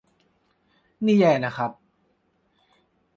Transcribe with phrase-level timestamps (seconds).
[1.05, 1.71] นี่แย่นะครับ